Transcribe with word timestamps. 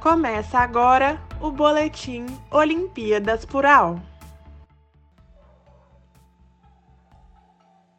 Começa 0.00 0.58
agora 0.58 1.20
o 1.42 1.50
Boletim 1.50 2.24
Olimpíadas 2.50 3.44
Plural. 3.44 4.00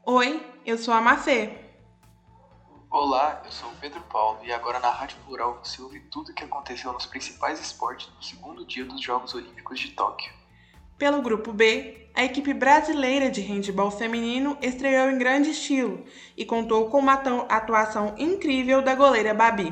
Oi, 0.04 0.44
eu 0.66 0.80
sou 0.80 0.96
a 0.96 1.00
Mafê. 1.00 1.56
Olá, 2.90 3.44
eu 3.46 3.52
sou 3.52 3.70
o 3.70 3.76
Pedro 3.76 4.02
Paulo 4.12 4.40
e 4.42 4.52
agora 4.52 4.80
na 4.80 4.90
Rádio 4.90 5.16
Plural 5.28 5.60
você 5.64 5.80
ouve 5.80 6.00
tudo 6.00 6.32
o 6.32 6.34
que 6.34 6.44
aconteceu 6.44 6.92
nos 6.92 7.06
principais 7.06 7.62
esportes 7.62 8.10
no 8.16 8.24
segundo 8.24 8.66
dia 8.66 8.84
dos 8.84 9.00
Jogos 9.00 9.36
Olímpicos 9.36 9.80
de 9.80 9.92
Tóquio. 9.92 10.34
Pelo 10.98 11.22
grupo 11.22 11.54
B, 11.54 12.10
a 12.16 12.24
equipe 12.24 12.52
brasileira 12.52 13.30
de 13.30 13.42
handebol 13.42 13.92
feminino 13.92 14.58
estreou 14.60 15.08
em 15.12 15.20
grande 15.20 15.52
estilo 15.52 16.04
e 16.36 16.46
contou 16.46 16.90
com 16.90 16.98
uma 16.98 17.14
atuação 17.14 18.16
incrível 18.18 18.82
da 18.82 18.96
goleira 18.96 19.36
Babi. 19.36 19.72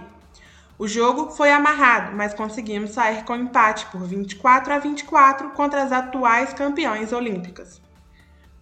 O 0.79 0.87
jogo 0.87 1.29
foi 1.29 1.51
amarrado, 1.51 2.15
mas 2.15 2.33
conseguimos 2.33 2.91
sair 2.91 3.25
com 3.25 3.35
empate 3.35 3.85
por 3.87 4.01
24 4.05 4.73
a 4.73 4.79
24 4.79 5.49
contra 5.49 5.83
as 5.83 5.91
atuais 5.91 6.53
campeãs 6.53 7.11
olímpicas. 7.11 7.81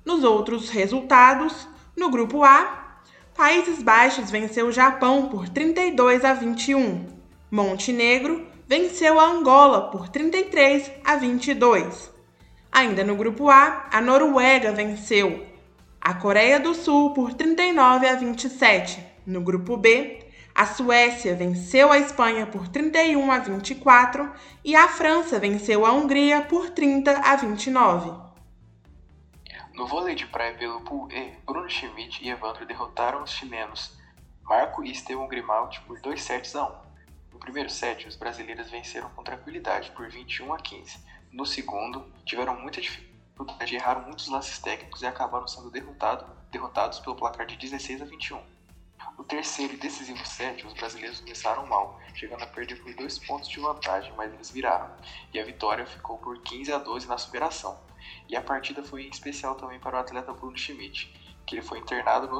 Nos 0.03 0.23
outros 0.23 0.71
resultados, 0.71 1.67
no 1.95 2.09
grupo 2.09 2.43
A, 2.43 2.97
Países 3.35 3.83
Baixos 3.83 4.31
venceu 4.31 4.65
o 4.65 4.71
Japão 4.71 5.29
por 5.29 5.47
32 5.47 6.25
a 6.25 6.33
21. 6.33 7.05
Montenegro 7.51 8.47
venceu 8.67 9.19
a 9.19 9.27
Angola 9.27 9.91
por 9.91 10.09
33 10.09 10.91
a 11.05 11.17
22. 11.17 12.11
Ainda 12.71 13.03
no 13.03 13.15
grupo 13.15 13.47
A, 13.47 13.89
a 13.91 14.01
Noruega 14.01 14.71
venceu 14.71 15.45
a 16.01 16.15
Coreia 16.15 16.59
do 16.59 16.73
Sul 16.73 17.13
por 17.13 17.35
39 17.35 18.07
a 18.07 18.15
27. 18.15 19.05
No 19.23 19.41
grupo 19.41 19.77
B, 19.77 20.26
a 20.57 20.65
Suécia 20.65 21.35
venceu 21.35 21.91
a 21.91 21.99
Espanha 21.99 22.47
por 22.47 22.67
31 22.67 23.31
a 23.31 23.37
24 23.37 24.33
e 24.65 24.75
a 24.75 24.87
França 24.87 25.39
venceu 25.39 25.85
a 25.85 25.91
Hungria 25.91 26.41
por 26.41 26.71
30 26.71 27.11
a 27.11 27.35
29. 27.35 28.11
No 29.75 29.85
vôlei 29.85 30.15
de 30.15 30.25
praia 30.25 30.57
pelo 30.57 30.81
Pool 30.81 31.11
E, 31.11 31.37
Bruno 31.45 31.69
Schmidt 31.69 32.25
e 32.25 32.29
Evandro 32.31 32.65
derrotaram 32.65 33.21
os 33.21 33.29
chilenos 33.29 33.95
Marco 34.41 34.83
e 34.83 34.91
Esteban 34.91 35.27
Grimaldi 35.27 35.79
por 35.81 36.01
2 36.01 36.19
sets 36.19 36.55
a 36.55 36.65
1. 36.65 36.75
No 37.33 37.39
primeiro 37.39 37.69
set, 37.69 38.07
os 38.07 38.15
brasileiros 38.15 38.71
venceram 38.71 39.11
com 39.11 39.23
tranquilidade 39.23 39.91
por 39.91 40.09
21 40.09 40.51
a 40.51 40.57
15 40.57 40.97
no 41.31 41.45
segundo, 41.45 42.03
tiveram 42.25 42.59
muita 42.59 42.81
dificuldade, 42.81 43.75
erraram 43.75 44.01
muitos 44.01 44.27
lances 44.27 44.57
técnicos 44.57 45.03
e 45.03 45.05
acabaram 45.05 45.47
sendo 45.47 45.69
derrotado, 45.69 46.25
derrotados 46.49 46.99
pelo 46.99 47.15
placar 47.15 47.45
de 47.45 47.55
16 47.57 48.01
a 48.01 48.05
21. 48.05 48.56
No 49.17 49.23
terceiro 49.23 49.73
e 49.73 49.77
decisivo 49.77 50.23
set, 50.27 50.65
os 50.65 50.73
brasileiros 50.73 51.21
começaram 51.21 51.65
mal, 51.65 51.99
chegando 52.13 52.43
a 52.43 52.47
perder 52.47 52.75
por 52.75 52.93
dois 52.93 53.17
pontos 53.17 53.49
de 53.49 53.59
vantagem, 53.59 54.13
mas 54.15 54.31
eles 54.31 54.51
viraram, 54.51 54.91
e 55.33 55.39
a 55.39 55.43
vitória 55.43 55.87
ficou 55.87 56.19
por 56.19 56.39
15 56.39 56.71
a 56.71 56.77
12 56.77 57.07
na 57.07 57.17
superação. 57.17 57.79
E 58.29 58.35
a 58.35 58.41
partida 58.41 58.83
foi 58.83 59.07
especial 59.07 59.55
também 59.55 59.79
para 59.79 59.97
o 59.97 59.99
atleta 59.99 60.31
Bruno 60.33 60.55
Schmidt, 60.55 61.11
que 61.47 61.55
ele 61.55 61.63
foi 61.63 61.79
internado 61.79 62.27
no, 62.27 62.37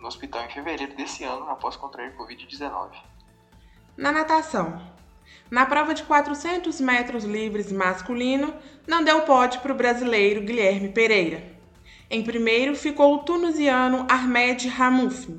no 0.00 0.08
hospital 0.08 0.44
em 0.44 0.50
fevereiro 0.50 0.96
desse 0.96 1.22
ano 1.22 1.48
após 1.48 1.76
contrair 1.76 2.16
Covid-19. 2.16 2.90
Na 3.96 4.10
natação, 4.10 4.82
na 5.48 5.64
prova 5.64 5.94
de 5.94 6.02
400 6.02 6.80
metros 6.80 7.22
livres 7.22 7.70
masculino, 7.70 8.52
não 8.84 9.04
deu 9.04 9.22
pódio 9.22 9.60
para 9.60 9.72
o 9.72 9.76
brasileiro 9.76 10.40
Guilherme 10.40 10.88
Pereira. 10.88 11.56
Em 12.10 12.24
primeiro 12.24 12.74
ficou 12.74 13.14
o 13.14 13.18
tunisiano 13.18 14.06
Ahmed 14.10 14.66
Ramouf, 14.68 15.38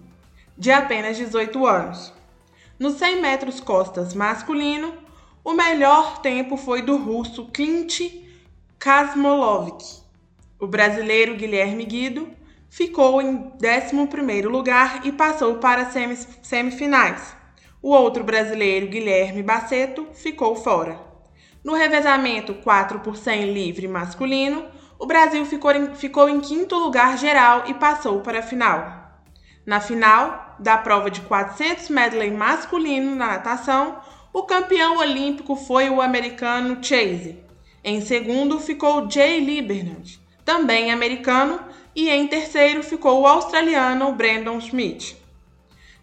de 0.62 0.72
apenas 0.72 1.17
18 1.17 1.66
anos. 1.66 2.14
Nos 2.78 2.94
100 2.94 3.20
metros 3.20 3.59
costas 3.59 4.14
masculino, 4.14 4.94
o 5.44 5.53
melhor 5.53 6.22
tempo 6.22 6.56
foi 6.56 6.84
do 6.84 6.97
russo 6.97 7.47
Clint 7.47 8.02
Kazmolovic. 8.78 9.84
O 10.59 10.68
brasileiro 10.68 11.35
Guilherme 11.35 11.84
Guido 11.84 12.30
ficou 12.69 13.19
em 13.19 13.52
11º 13.59 14.47
lugar 14.47 15.02
e 15.03 15.12
passou 15.12 15.56
para 15.56 15.90
semifinais 16.44 17.41
o 17.81 17.90
outro 17.90 18.24
brasileiro, 18.24 18.88
Guilherme 18.88 19.41
Baceto, 19.41 20.08
ficou 20.14 20.56
fora. 20.56 21.00
No 21.64 21.74
revezamento 21.74 22.53
4 22.53 23.00
por 23.00 23.18
100 23.18 23.52
livre 23.52 23.88
masculino, 23.88 24.66
o 25.00 25.08
Brasil 25.08 25.44
ficou 25.47 25.72
em, 25.72 25.96
ficou 25.96 26.30
em 26.30 26.40
quinto 26.40 26.78
lugar 26.78 27.18
geral 27.18 27.64
e 27.66 27.74
passou 27.74 28.22
para 28.22 28.38
a 28.38 28.44
final. 28.44 29.19
Na 29.66 29.80
final 29.80 30.50
da 30.61 30.77
prova 30.77 31.09
de 31.09 31.22
400 31.22 31.89
medley 31.89 32.31
masculino 32.31 33.16
na 33.16 33.27
natação, 33.27 33.97
o 34.31 34.44
campeão 34.44 34.97
olímpico 34.97 35.55
foi 35.55 35.89
o 35.89 36.01
americano 36.01 36.77
Chase. 36.81 37.38
Em 37.83 37.99
segundo 37.99 38.59
ficou 38.59 39.09
Jay 39.09 39.39
Lieberland, 39.39 40.22
também 40.45 40.91
americano, 40.91 41.59
e 41.95 42.09
em 42.09 42.27
terceiro 42.27 42.83
ficou 42.83 43.22
o 43.22 43.27
australiano 43.27 44.13
Brandon 44.13 44.61
Schmidt. 44.61 45.17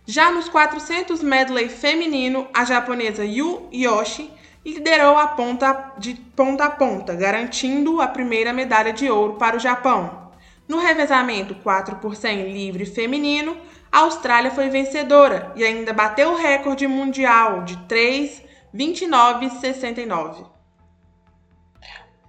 Já 0.04 0.30
nos 0.30 0.48
400 0.48 1.22
medley 1.22 1.68
feminino, 1.68 2.48
a 2.52 2.64
japonesa 2.64 3.24
Yu 3.24 3.68
Yoshi 3.72 4.30
liderou 4.64 5.16
a 5.16 5.28
ponta 5.28 5.92
de 5.98 6.14
ponta 6.14 6.64
a 6.64 6.70
ponta, 6.70 7.14
garantindo 7.14 8.00
a 8.00 8.08
primeira 8.08 8.52
medalha 8.52 8.92
de 8.92 9.08
ouro 9.08 9.34
para 9.34 9.56
o 9.56 9.60
Japão. 9.60 10.27
No 10.68 10.78
revezamento 10.78 11.54
4 11.54 11.96
por 11.96 12.14
100 12.14 12.52
livre 12.52 12.84
feminino, 12.84 13.58
a 13.90 14.00
Austrália 14.00 14.50
foi 14.50 14.68
vencedora 14.68 15.50
e 15.56 15.64
ainda 15.64 15.94
bateu 15.94 16.32
o 16.32 16.36
recorde 16.36 16.86
mundial 16.86 17.64
de 17.64 17.78
3:29:69. 17.88 20.44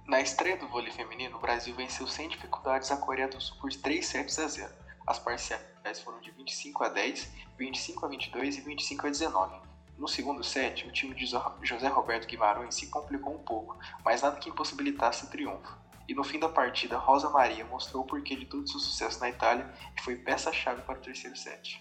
Na 0.08 0.22
estreia 0.22 0.56
do 0.56 0.66
vôlei 0.68 0.90
feminino, 0.90 1.36
o 1.36 1.40
Brasil 1.40 1.76
venceu 1.76 2.06
sem 2.06 2.30
dificuldades 2.30 2.90
a 2.90 2.96
Coreia 2.96 3.28
do 3.28 3.38
Sul 3.38 3.58
por 3.60 3.70
3 3.70 4.06
sets 4.06 4.38
a 4.38 4.48
0. 4.48 4.72
As 5.06 5.18
parciais 5.18 6.00
foram 6.02 6.18
de 6.20 6.30
25 6.30 6.82
a 6.82 6.88
10, 6.88 7.30
25 7.58 8.06
a 8.06 8.08
22 8.08 8.56
e 8.56 8.62
25 8.62 9.06
a 9.06 9.10
19. 9.10 9.60
No 9.98 10.08
segundo 10.08 10.42
set, 10.42 10.88
o 10.88 10.92
time 10.92 11.14
de 11.14 11.26
José 11.26 11.88
Roberto 11.88 12.26
Guimarães 12.26 12.74
se 12.74 12.86
complicou 12.86 13.34
um 13.34 13.44
pouco, 13.44 13.78
mas 14.02 14.22
nada 14.22 14.38
que 14.38 14.48
impossibilitasse 14.48 15.26
o 15.26 15.28
triunfo. 15.28 15.78
E 16.10 16.14
no 16.14 16.24
fim 16.24 16.40
da 16.40 16.48
partida, 16.48 16.98
Rosa 16.98 17.30
Maria 17.30 17.64
mostrou 17.64 18.02
o 18.02 18.04
porquê 18.04 18.34
de 18.34 18.44
todo 18.44 18.68
seu 18.68 18.80
sucesso 18.80 19.20
na 19.20 19.28
Itália 19.28 19.64
e 19.96 20.02
foi 20.02 20.16
peça-chave 20.16 20.82
para 20.82 20.98
o 20.98 21.00
terceiro 21.00 21.36
set. 21.36 21.80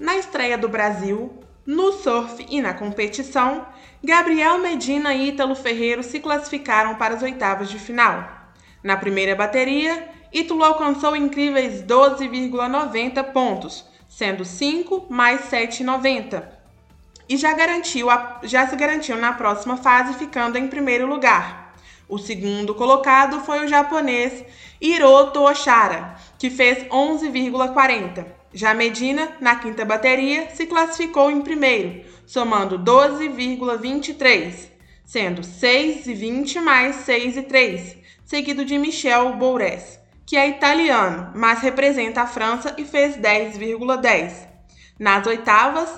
Na 0.00 0.16
estreia 0.16 0.56
do 0.56 0.70
Brasil, 0.70 1.38
no 1.66 1.92
surf 1.92 2.46
e 2.48 2.62
na 2.62 2.72
competição, 2.72 3.66
Gabriel 4.02 4.56
Medina 4.56 5.12
e 5.12 5.28
Ítalo 5.28 5.54
Ferreiro 5.54 6.02
se 6.02 6.18
classificaram 6.18 6.94
para 6.94 7.12
as 7.12 7.22
oitavas 7.22 7.68
de 7.68 7.78
final. 7.78 8.26
Na 8.82 8.96
primeira 8.96 9.36
bateria, 9.36 10.08
Ítalo 10.32 10.64
alcançou 10.64 11.14
incríveis 11.14 11.82
12,90 11.82 13.22
pontos, 13.32 13.84
sendo 14.08 14.46
5 14.46 15.08
mais 15.10 15.42
7,90. 15.50 16.42
E 17.28 17.36
já, 17.36 17.52
garantiu 17.52 18.08
a, 18.08 18.40
já 18.44 18.66
se 18.66 18.76
garantiu 18.76 19.18
na 19.18 19.34
próxima 19.34 19.76
fase, 19.76 20.14
ficando 20.14 20.56
em 20.56 20.68
primeiro 20.68 21.06
lugar. 21.06 21.67
O 22.08 22.18
segundo 22.18 22.74
colocado 22.74 23.40
foi 23.40 23.64
o 23.64 23.68
japonês 23.68 24.44
Hiroto 24.80 25.40
Oshara, 25.40 26.16
que 26.38 26.48
fez 26.48 26.84
11,40. 26.88 28.26
Já 28.52 28.72
Medina, 28.72 29.36
na 29.40 29.56
quinta 29.56 29.84
bateria, 29.84 30.48
se 30.54 30.66
classificou 30.66 31.30
em 31.30 31.42
primeiro, 31.42 32.04
somando 32.26 32.78
12,23, 32.78 34.70
sendo 35.04 35.42
6,20 35.42 36.60
mais 36.62 37.06
6,3, 37.06 37.98
seguido 38.24 38.64
de 38.64 38.78
Michel 38.78 39.34
Boures 39.34 39.98
que 40.28 40.36
é 40.36 40.46
italiano, 40.46 41.32
mas 41.34 41.60
representa 41.60 42.20
a 42.20 42.26
França 42.26 42.74
e 42.76 42.84
fez 42.84 43.16
10,10. 43.16 44.46
Nas 44.98 45.26
oitavas, 45.26 45.88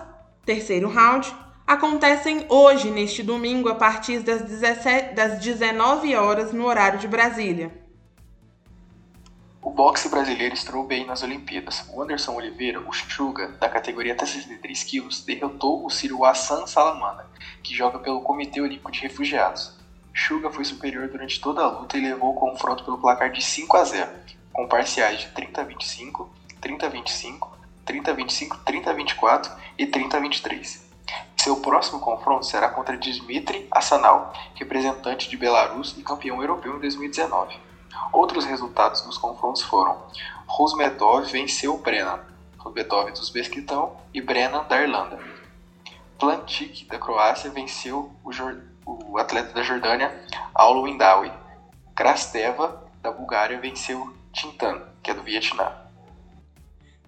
terceiro 0.46 0.88
round, 0.88 1.34
acontecem 1.70 2.46
hoje, 2.48 2.90
neste 2.90 3.22
domingo, 3.22 3.68
a 3.68 3.76
partir 3.76 4.18
das, 4.24 4.42
17, 4.42 5.14
das 5.14 5.38
19 5.38 6.16
horas 6.16 6.52
no 6.52 6.66
horário 6.66 6.98
de 6.98 7.06
Brasília. 7.06 7.70
O 9.62 9.70
boxe 9.70 10.08
brasileiro 10.08 10.52
estreou 10.52 10.84
bem 10.84 11.06
nas 11.06 11.22
Olimpíadas. 11.22 11.88
O 11.94 12.02
Anderson 12.02 12.34
Oliveira, 12.34 12.80
o 12.80 12.92
Chuga, 12.92 13.52
da 13.60 13.68
categoria 13.68 14.14
até 14.14 14.26
63 14.26 14.82
quilos, 14.82 15.24
derrotou 15.24 15.86
o 15.86 15.90
Ciro 15.90 16.24
Hassan 16.24 16.66
Salamana, 16.66 17.24
que 17.62 17.72
joga 17.72 18.00
pelo 18.00 18.20
Comitê 18.20 18.60
Olímpico 18.60 18.90
de 18.90 19.02
Refugiados. 19.02 19.78
Suga 20.12 20.50
foi 20.50 20.64
superior 20.64 21.06
durante 21.06 21.40
toda 21.40 21.62
a 21.62 21.68
luta 21.70 21.96
e 21.96 22.00
levou 22.00 22.32
o 22.32 22.34
confronto 22.34 22.84
pelo 22.84 22.98
placar 22.98 23.30
de 23.30 23.40
5 23.40 23.76
a 23.76 23.84
0, 23.84 24.10
com 24.52 24.66
parciais 24.66 25.20
de 25.20 25.28
30 25.28 25.60
a 25.60 25.64
25, 25.64 26.28
30 26.60 26.86
a 26.86 26.88
25, 26.88 27.58
30 27.84 28.10
a 28.10 28.14
25, 28.14 28.58
30 28.58 28.90
a 28.90 28.92
24 28.92 29.52
e 29.78 29.86
30 29.86 30.16
a 30.16 30.20
23. 30.20 30.89
Seu 31.42 31.56
próximo 31.56 31.98
confronto 32.00 32.44
será 32.44 32.68
contra 32.68 32.98
Dmitry 32.98 33.66
Assanal, 33.70 34.30
representante 34.54 35.26
de 35.26 35.38
Belarus 35.38 35.96
e 35.96 36.02
campeão 36.02 36.42
europeu 36.42 36.76
em 36.76 36.80
2019. 36.80 37.58
Outros 38.12 38.44
resultados 38.44 39.00
dos 39.00 39.16
confrontos 39.16 39.62
foram: 39.62 40.02
Rosmedov 40.46 41.24
venceu 41.32 41.78
Brennan, 41.78 42.20
Rosmedov 42.58 43.10
do 43.10 43.20
Uzbequistão 43.20 43.96
e 44.12 44.20
Brennan 44.20 44.64
da 44.64 44.82
Irlanda. 44.82 45.18
Plantic, 46.18 46.86
da 46.86 46.98
Croácia, 46.98 47.48
venceu 47.48 48.12
o, 48.22 49.12
o 49.12 49.16
atleta 49.16 49.54
da 49.54 49.62
Jordânia, 49.62 50.14
Aulo 50.54 50.86
Indawi. 50.86 51.32
Krasteva, 51.94 52.84
da 53.00 53.10
Bulgária, 53.10 53.58
venceu 53.58 54.14
Tintan, 54.30 54.82
que 55.02 55.10
é 55.10 55.14
do 55.14 55.22
Vietnã. 55.22 55.72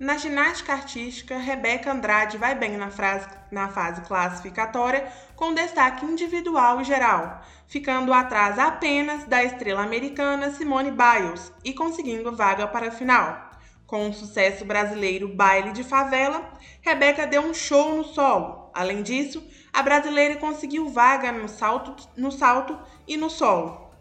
Na 0.03 0.19
ginástica 0.19 0.73
artística, 0.73 1.39
Rebeca 1.39 1.93
Andrade 1.93 2.37
vai 2.37 2.57
bem 2.57 2.77
na, 2.77 2.91
frase, 2.91 3.29
na 3.53 3.69
fase 3.69 4.01
classificatória, 4.01 5.07
com 5.37 5.55
destaque 5.55 6.05
individual 6.05 6.81
e 6.81 6.85
geral, 6.85 7.41
ficando 7.69 8.13
atrás 8.13 8.59
apenas 8.59 9.23
da 9.27 9.45
estrela 9.45 9.81
americana 9.81 10.51
Simone 10.51 10.91
Biles 10.91 11.53
e 11.65 11.73
conseguindo 11.73 12.35
vaga 12.35 12.67
para 12.67 12.89
a 12.89 12.91
final. 12.91 13.49
Com 13.87 14.11
o 14.11 14.13
sucesso 14.13 14.65
brasileiro 14.65 15.29
Baile 15.29 15.71
de 15.71 15.85
Favela, 15.85 16.51
Rebeca 16.81 17.25
deu 17.25 17.43
um 17.43 17.55
show 17.55 17.95
no 17.95 18.03
solo. 18.03 18.73
Além 18.75 19.05
disso, 19.05 19.41
a 19.73 19.85
brasileira 19.85 20.35
conseguiu 20.35 20.89
vaga 20.89 21.31
no 21.31 21.49
salto, 21.49 21.95
no 22.17 22.33
salto 22.33 22.77
e 23.07 23.17
no 23.17 23.31
solo. 23.31 23.93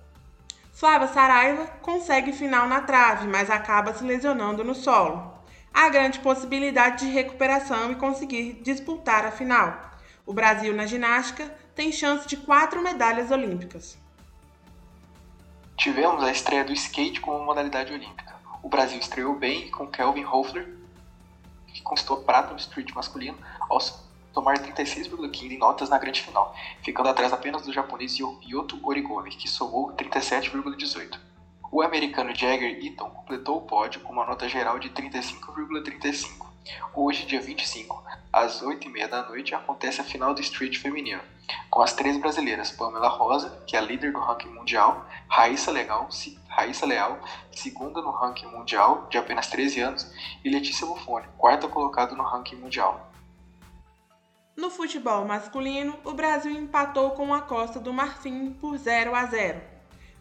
Flávia 0.73 1.09
Saraiva 1.09 1.67
consegue 1.79 2.33
final 2.33 2.67
na 2.67 2.81
trave, 2.81 3.27
mas 3.27 3.51
acaba 3.51 3.93
se 3.93 4.03
lesionando 4.03 4.63
no 4.63 4.73
solo 4.73 5.39
há 5.73 5.89
grande 5.89 6.19
possibilidade 6.19 7.05
de 7.05 7.11
recuperação 7.11 7.91
e 7.91 7.95
conseguir 7.95 8.61
disputar 8.63 9.25
a 9.25 9.31
final. 9.31 9.91
O 10.25 10.33
Brasil 10.33 10.73
na 10.73 10.85
ginástica 10.85 11.53
tem 11.75 11.91
chance 11.91 12.27
de 12.27 12.37
quatro 12.37 12.81
medalhas 12.81 13.31
olímpicas. 13.31 13.97
Tivemos 15.77 16.23
a 16.23 16.31
estreia 16.31 16.63
do 16.63 16.73
skate 16.73 17.19
como 17.19 17.43
modalidade 17.43 17.91
olímpica. 17.91 18.35
O 18.61 18.69
Brasil 18.69 18.99
estreou 18.99 19.33
bem 19.35 19.71
com 19.71 19.87
Kelvin 19.87 20.25
Hoefler, 20.25 20.75
que 21.67 21.81
conquistou 21.81 22.17
prata 22.17 22.51
no 22.51 22.59
street 22.59 22.91
masculino, 22.93 23.37
ao 23.67 23.79
tomar 24.31 24.59
36,15 24.59 25.51
em 25.51 25.57
notas 25.57 25.89
na 25.89 25.97
grande 25.97 26.21
final, 26.21 26.55
ficando 26.81 27.09
atrás 27.09 27.33
apenas 27.33 27.63
do 27.63 27.73
japonês 27.73 28.17
Yoto 28.17 28.79
Origomi, 28.83 29.31
que 29.31 29.49
somou 29.49 29.91
37,18. 29.93 31.30
O 31.73 31.81
americano 31.81 32.35
Jagger 32.35 32.83
Eaton 32.83 33.09
completou 33.09 33.55
o 33.55 33.61
pódio 33.61 34.01
com 34.01 34.11
uma 34.11 34.25
nota 34.25 34.49
geral 34.49 34.77
de 34.77 34.89
35,35. 34.89 36.51
Hoje, 36.93 37.25
dia 37.25 37.39
25, 37.39 38.03
às 38.31 38.61
8h30 38.61 39.07
da 39.07 39.23
noite, 39.23 39.55
acontece 39.55 40.01
a 40.01 40.03
final 40.03 40.33
do 40.33 40.41
Street 40.41 40.77
feminino, 40.77 41.21
com 41.69 41.81
as 41.81 41.93
três 41.93 42.17
brasileiras, 42.17 42.71
Pamela 42.71 43.07
Rosa, 43.07 43.57
que 43.65 43.77
é 43.77 43.79
a 43.79 43.81
líder 43.81 44.11
do 44.11 44.19
ranking 44.19 44.49
mundial, 44.49 45.07
Raíssa, 45.29 45.71
Legal, 45.71 46.09
Raíssa 46.49 46.85
Leal, 46.85 47.21
segunda 47.53 48.01
no 48.01 48.11
ranking 48.11 48.47
mundial, 48.47 49.07
de 49.09 49.17
apenas 49.17 49.47
13 49.47 49.79
anos, 49.79 50.11
e 50.43 50.49
Letícia 50.49 50.85
Buffoni, 50.85 51.27
quarta 51.37 51.69
colocada 51.69 52.13
no 52.13 52.23
ranking 52.23 52.57
mundial. 52.57 53.09
No 54.57 54.69
futebol 54.69 55.23
masculino, 55.23 55.97
o 56.03 56.11
Brasil 56.11 56.51
empatou 56.51 57.11
com 57.11 57.33
a 57.33 57.41
Costa 57.41 57.79
do 57.79 57.93
Marfim 57.93 58.51
por 58.59 58.77
0 58.77 59.15
a 59.15 59.25
0. 59.25 59.70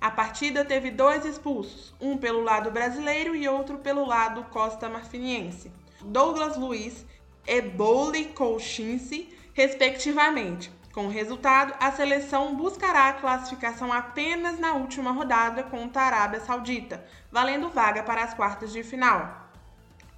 A 0.01 0.11
partida 0.11 0.65
teve 0.65 0.91
dois 0.91 1.27
expulsos, 1.27 1.95
um 2.01 2.17
pelo 2.17 2.43
lado 2.43 2.71
brasileiro 2.71 3.37
e 3.37 3.47
outro 3.47 3.77
pelo 3.79 4.07
lado 4.07 4.45
costa-marfiniense. 4.45 5.71
Douglas 6.01 6.57
Luiz 6.57 7.05
e 7.47 7.61
Bowley 7.61 8.33
Colchinse, 8.33 9.29
respectivamente. 9.53 10.73
Com 10.95 11.07
o 11.07 11.11
resultado, 11.11 11.75
a 11.79 11.93
seleção 11.93 12.57
buscará 12.57 13.09
a 13.09 13.13
classificação 13.13 13.93
apenas 13.93 14.59
na 14.59 14.73
última 14.73 15.13
rodada 15.13 15.65
contra 15.65 16.01
a 16.01 16.07
Arábia 16.07 16.41
Saudita, 16.41 17.05
valendo 17.31 17.69
vaga 17.69 18.03
para 18.03 18.25
as 18.25 18.33
quartas 18.33 18.73
de 18.73 18.83
final. 18.83 19.51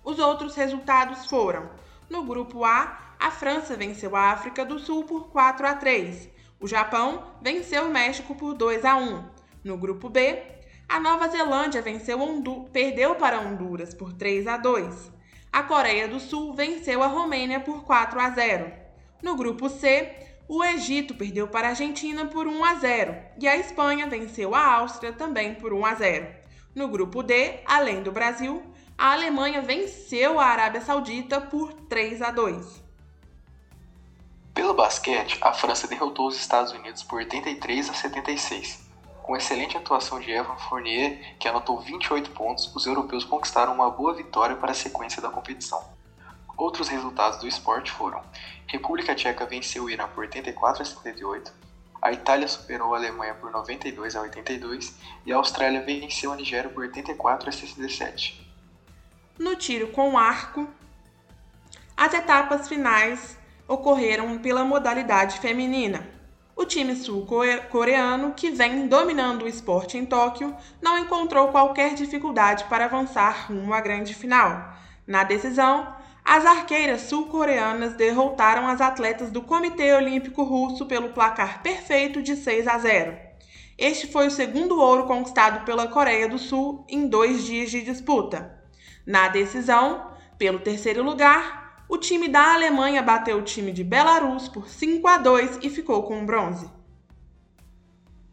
Os 0.05 0.20
outros 0.20 0.55
resultados 0.55 1.26
foram: 1.26 1.69
no 2.08 2.23
grupo 2.23 2.64
A, 2.64 3.14
a 3.19 3.32
França 3.32 3.76
venceu 3.76 4.14
a 4.14 4.31
África 4.31 4.64
do 4.64 4.79
Sul 4.79 5.02
por 5.05 5.29
4 5.29 5.67
a 5.67 5.75
3. 5.75 6.31
O 6.61 6.69
Japão 6.69 7.32
venceu 7.43 7.87
o 7.87 7.90
México 7.90 8.37
por 8.37 8.55
2 8.55 8.84
a 8.84 8.96
1. 8.96 9.31
No 9.64 9.76
grupo 9.76 10.09
B, 10.09 10.43
a 10.88 10.99
Nova 10.99 11.29
Zelândia 11.29 11.81
venceu 11.81 12.20
Hondu 12.20 12.69
perdeu 12.73 13.14
para 13.14 13.41
Honduras 13.41 13.94
por 13.94 14.12
3 14.12 14.47
a 14.49 14.56
2. 14.56 15.12
A 15.53 15.62
Coreia 15.62 16.09
do 16.09 16.19
Sul 16.19 16.53
venceu 16.53 17.03
a 17.03 17.06
Romênia 17.06 17.61
por 17.61 17.85
4 17.85 18.20
a 18.20 18.31
0. 18.31 18.73
No 19.23 19.37
grupo 19.37 19.69
C, 19.69 20.11
o 20.49 20.64
Egito 20.64 21.14
perdeu 21.14 21.47
para 21.47 21.69
a 21.69 21.70
Argentina 21.70 22.26
por 22.26 22.47
1 22.47 22.64
a 22.64 22.75
0 22.75 23.17
e 23.41 23.47
a 23.47 23.56
Espanha 23.56 24.09
venceu 24.09 24.55
a 24.55 24.75
Áustria 24.75 25.12
também 25.12 25.55
por 25.55 25.73
1 25.73 25.87
a 25.87 25.94
0. 25.94 26.26
No 26.75 26.88
grupo 26.88 27.23
D, 27.23 27.61
além 27.65 28.03
do 28.03 28.11
Brasil, 28.11 28.62
a 28.99 29.12
Alemanha 29.12 29.62
venceu 29.62 30.41
a 30.41 30.47
Arábia 30.47 30.81
Saudita 30.81 31.41
por 31.41 31.73
3 31.73 32.20
a 32.20 32.31
2. 32.31 32.82
Pelo 34.53 34.75
basquete, 34.75 35.38
a 35.41 35.53
França 35.53 35.87
derrotou 35.87 36.26
os 36.26 36.37
Estados 36.37 36.73
Unidos 36.73 37.03
por 37.03 37.17
83 37.17 37.91
a 37.91 37.94
76. 37.94 38.92
Com 39.23 39.37
excelente 39.37 39.77
atuação 39.77 40.19
de 40.19 40.31
Evan 40.31 40.57
Fournier, 40.57 41.37
que 41.39 41.47
anotou 41.47 41.81
28 41.81 42.31
pontos, 42.33 42.75
os 42.75 42.87
europeus 42.87 43.25
conquistaram 43.25 43.73
uma 43.75 43.91
boa 43.91 44.15
vitória 44.15 44.57
para 44.57 44.73
a 44.73 44.75
sequência 44.75 45.23
da 45.23 45.29
competição. 45.29 45.83
Outros 46.57 46.89
resultados 46.89 47.39
do 47.39 47.47
esporte 47.47 47.91
foram: 47.91 48.21
República 48.67 49.15
Tcheca 49.15 49.47
venceu 49.47 49.85
o 49.85 49.91
Irã 49.91 50.09
por 50.09 50.23
84 50.23 50.83
a 50.83 50.85
78, 50.85 51.53
a 52.03 52.11
Itália 52.11 52.49
superou 52.49 52.95
a 52.95 52.99
Alemanha 52.99 53.33
por 53.35 53.53
92 53.53 54.17
a 54.17 54.23
82 54.23 54.97
e 55.25 55.33
a 55.33 55.37
Austrália 55.37 55.83
venceu 55.83 56.33
a 56.33 56.37
Nigéria 56.37 56.69
por 56.69 56.83
84 56.83 57.49
a 57.49 57.53
67. 57.53 58.45
No 59.39 59.55
tiro 59.55 59.93
com 59.93 60.19
arco, 60.19 60.67
as 61.97 62.13
etapas 62.13 62.69
finais 62.69 63.39
ocorreram 63.69 64.37
pela 64.41 64.65
modalidade 64.65 65.39
feminina. 65.39 66.05
O 66.55 66.67
time 66.67 66.95
sul-coreano, 66.95 68.35
que 68.35 68.51
vem 68.51 68.87
dominando 68.87 69.43
o 69.43 69.49
esporte 69.49 69.97
em 69.97 70.05
Tóquio, 70.05 70.55
não 70.81 70.99
encontrou 70.99 71.49
qualquer 71.49 71.95
dificuldade 71.95 72.65
para 72.65 72.85
avançar 72.85 73.47
rumo 73.49 73.73
à 73.73 73.81
grande 73.81 74.15
final. 74.15 74.75
Na 75.07 75.25
decisão, 75.25 75.97
as 76.25 76.45
arqueiras 76.45 77.03
sul-coreanas 77.03 77.95
derrotaram 77.95 78.69
as 78.69 78.81
atletas 78.81 79.31
do 79.31 79.43
Comitê 79.43 79.93
Olímpico 79.95 80.43
Russo 80.43 80.87
pelo 80.87 81.09
placar 81.11 81.63
perfeito 81.63 82.23
de 82.23 82.37
6 82.37 82.69
a 82.69 82.79
0. 82.79 83.17
Este 83.79 84.07
foi 84.07 84.27
o 84.27 84.31
segundo 84.31 84.79
ouro 84.79 85.07
conquistado 85.07 85.65
pela 85.65 85.89
Coreia 85.89 86.29
do 86.29 86.39
Sul 86.39 86.85
em 86.89 87.09
dois 87.09 87.45
dias 87.45 87.71
de 87.71 87.83
disputa. 87.83 88.63
Na 89.05 89.29
decisão, 89.29 90.13
pelo 90.39 90.61
terceiro 90.61 91.03
lugar, 91.03 91.62
o 91.93 91.99
time 91.99 92.27
da 92.27 92.55
Alemanha 92.55 93.03
bateu 93.03 93.37
o 93.37 93.43
time 93.43 93.70
de 93.70 93.84
Belarus 93.84 94.49
por 94.49 94.67
5 94.67 95.06
a 95.06 95.19
2 95.19 95.58
e 95.63 95.69
ficou 95.69 96.03
com 96.05 96.22
o 96.22 96.25
bronze. 96.25 96.70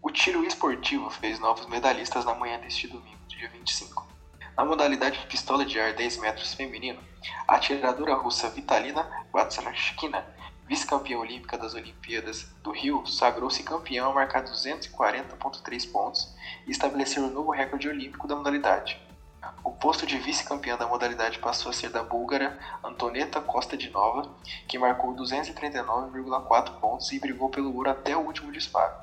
O 0.02 0.10
tiro 0.10 0.46
esportivo 0.46 1.10
fez 1.10 1.42
novos 1.42 1.68
medalhistas 1.68 2.24
na 2.24 2.34
manhã 2.34 2.58
deste 2.62 2.88
domingo, 2.88 3.20
dia 3.28 3.50
25. 3.50 4.08
Na 4.56 4.64
modalidade 4.64 5.20
de 5.20 5.28
pistola 5.28 5.66
de 5.66 5.78
ar 5.78 5.92
10 5.92 6.20
metros 6.20 6.54
feminino, 6.54 7.02
a 7.46 7.56
atiradora 7.56 8.14
russa 8.14 8.48
Vitalina 8.48 9.06
Vatsanashkina, 9.34 10.26
vice-campeã 10.66 11.18
olímpica 11.18 11.58
das 11.58 11.74
Olimpíadas 11.74 12.50
do 12.64 12.72
Rio, 12.72 13.06
sagrou-se 13.06 13.62
campeã 13.64 14.06
ao 14.06 14.14
marcar 14.14 14.42
240,3 14.46 15.92
pontos 15.92 16.34
e 16.66 16.72
estabeleceu 16.72 17.24
um 17.24 17.30
novo 17.30 17.52
recorde 17.52 17.90
olímpico 17.90 18.26
da 18.26 18.38
modalidade. 18.38 19.09
O 19.64 19.72
posto 19.72 20.06
de 20.06 20.18
vice-campeã 20.18 20.78
da 20.78 20.88
modalidade 20.88 21.40
passou 21.40 21.70
a 21.70 21.74
ser 21.74 21.90
da 21.90 22.04
búlgara 22.04 22.58
Antoneta 22.84 23.40
Costa 23.42 23.78
de 23.78 23.90
Nova, 23.90 24.30
que 24.68 24.78
marcou 24.78 25.16
239,4 25.16 26.80
pontos 26.80 27.12
e 27.12 27.20
brigou 27.20 27.50
pelo 27.50 27.76
ouro 27.76 27.90
até 27.90 28.16
o 28.16 28.22
último 28.22 28.52
disparo. 28.52 28.94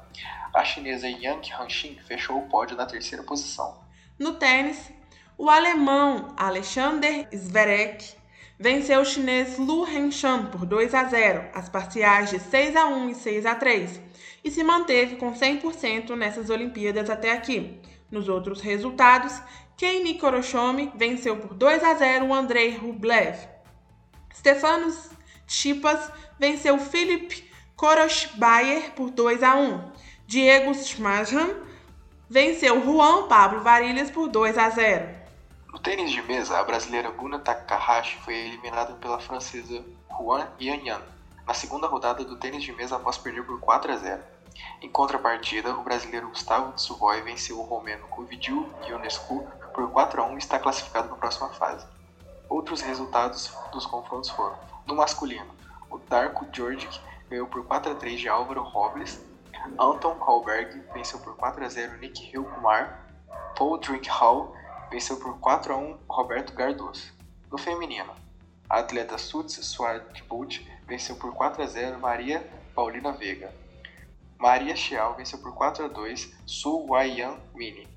A 0.55 0.65
chinesa 0.65 1.09
Yang 1.09 1.53
Hanxin 1.53 1.99
fechou 2.07 2.39
o 2.39 2.49
pódio 2.49 2.77
na 2.77 2.87
terceira 2.87 3.23
posição. 3.23 3.79
No 4.19 4.35
tênis, 4.35 4.91
o 5.39 5.51
alemão 5.51 6.35
Alexander 6.37 7.29
Zverev 7.35 8.17
venceu 8.59 9.03
o 9.03 9.05
chinês 9.05 9.59
Lu 9.59 9.87
Henshan 9.87 10.47
por 10.47 10.65
2 10.65 10.95
a 10.95 11.05
0, 11.05 11.51
as 11.53 11.69
parciais 11.69 12.31
de 12.31 12.39
6 12.39 12.75
a 12.75 12.87
1 12.87 13.11
e 13.11 13.15
6 13.15 13.47
a 13.47 13.55
3, 13.55 14.01
e 14.43 14.51
se 14.51 14.65
manteve 14.65 15.17
com 15.17 15.35
100% 15.35 16.17
nessas 16.17 16.49
Olimpíadas 16.49 17.11
até 17.11 17.33
aqui. 17.33 17.79
Nos 18.11 18.29
outros 18.29 18.61
resultados, 18.61 19.41
Kei 19.77 20.15
Koroshome 20.19 20.93
venceu 20.95 21.37
por 21.37 21.55
2 21.55 21.85
a 21.85 21.95
0 21.95 22.27
o 22.27 22.35
Andrei 22.35 22.77
Rublev. 22.77 23.37
Stefanos 24.35 25.11
Chipas 25.47 26.11
venceu 26.39 26.79
Filip 26.79 27.51
Koroshbayer 27.77 28.93
por 28.93 29.11
2 29.11 29.43
a 29.43 29.57
1. 29.57 29.93
Diego 30.27 30.73
Schmajam 30.75 31.55
venceu 32.29 32.81
Juan 32.81 33.29
Pablo 33.29 33.61
Varilhas 33.61 34.11
por 34.11 34.29
2 34.29 34.57
a 34.57 34.71
0. 34.71 35.09
No 35.73 35.79
tênis 35.79 36.11
de 36.11 36.23
mesa, 36.23 36.59
a 36.59 36.65
brasileira 36.65 37.11
Buna 37.11 37.39
Takahashi 37.39 38.17
foi 38.25 38.35
eliminada 38.35 38.95
pela 38.95 39.21
francesa 39.21 39.85
Juan 40.09 40.49
Yanyan 40.59 41.03
na 41.47 41.55
segunda 41.55 41.87
rodada 41.87 42.25
do 42.25 42.37
tênis 42.37 42.65
de 42.65 42.73
mesa 42.73 42.97
após 42.97 43.19
perder 43.19 43.45
por 43.45 43.61
4 43.61 43.93
a 43.93 43.97
0. 43.97 44.23
Em 44.81 44.89
contrapartida, 44.89 45.75
o 45.75 45.83
brasileiro 45.83 46.29
Gustavo 46.29 46.73
Tsuboi 46.73 47.21
venceu 47.23 47.59
o 47.59 47.63
romeno 47.63 48.07
Covidiu 48.09 48.71
Ionescu 48.87 49.47
por 49.75 49.91
4 49.91 50.23
a 50.23 50.27
1 50.27 50.35
e 50.35 50.39
está 50.39 50.59
classificado 50.59 51.09
para 51.09 51.17
a 51.17 51.21
próxima 51.21 51.49
fase. 51.51 51.87
Outros 52.49 52.81
resultados 52.81 53.53
dos 53.73 53.87
confrontos 53.87 54.31
foram: 54.31 54.59
no 54.87 54.95
masculino, 54.95 55.53
o 55.91 55.99
Darko 55.99 56.47
Djordjic 56.47 57.01
ganhou 57.29 57.47
por 57.47 57.65
4 57.65 57.93
a 57.93 57.95
3 57.95 58.21
de 58.21 58.29
Álvaro 58.29 58.63
Robles. 58.63 59.21
Anton 59.79 60.15
Kohlberg 60.15 60.81
venceu 60.95 61.19
por 61.21 61.37
4 61.37 61.65
a 61.65 61.69
0 61.69 61.99
Nick 61.99 62.25
Hilkumar. 62.25 63.05
Paul 63.57 63.79
Drinkhall 63.79 64.55
venceu 64.91 65.17
por 65.17 65.39
4 65.41 65.75
a 65.75 65.77
1 65.77 65.99
Roberto 66.09 66.55
Gardoso. 66.55 67.13
No 67.51 67.59
feminino, 67.59 68.13
a 68.69 68.79
atleta 68.79 69.19
Suts 69.19 69.55
Swardbult 69.67 70.65
venceu 70.87 71.17
por 71.17 71.33
4 71.33 71.63
a 71.63 71.67
0 71.67 71.99
Maria 71.99 72.49
Paulina 72.75 73.13
Veiga. 73.13 73.53
Maria 74.39 74.77
Chial 74.77 75.15
venceu 75.15 75.39
por 75.39 75.55
4 75.55 75.85
a 75.85 75.89
2 75.89 76.35
Su 76.45 76.87
Waiyan 76.89 77.39
Mini. 77.55 77.89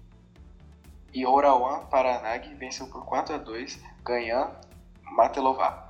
E 1.14 1.26
Orawan 1.26 1.88
Paranag 1.88 2.56
venceu 2.56 2.88
por 2.88 3.06
4 3.06 3.36
a 3.36 3.38
2 3.38 3.80
Ganhan 4.04 4.52
Matelová. 5.04 5.89